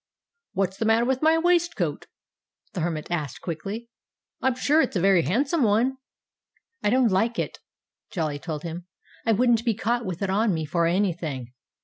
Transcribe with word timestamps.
"What's 0.53 0.77
the 0.77 0.85
matter 0.85 1.05
with 1.05 1.21
my 1.21 1.37
waistcoat?" 1.37 2.07
the 2.73 2.79
Hermit 2.79 3.11
asked 3.11 3.41
quickly. 3.41 3.89
"I'm 4.41 4.55
sure 4.55 4.81
it's 4.81 4.95
a 4.95 4.99
very 4.99 5.21
handsome 5.21 5.61
one." 5.61 5.97
"I 6.81 6.89
don't 6.89 7.11
like 7.11 7.37
it!" 7.37 7.59
Jolly 8.09 8.39
told 8.39 8.63
him. 8.63 8.87
"I 9.27 9.31
wouldn't 9.33 9.63
be 9.63 9.75
caught 9.75 10.03
with 10.03 10.23
it 10.23 10.29
on 10.31 10.55
me 10.55 10.65
for 10.65 10.87
anything. 10.87 11.53